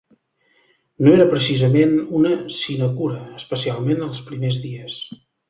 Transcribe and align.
No 1.07 1.11
era 1.17 1.27
precisament 1.33 1.93
una 2.21 2.31
sinecura, 2.61 3.21
especialment 3.43 4.03
els 4.09 4.25
primers 4.33 4.61
dies. 4.67 4.99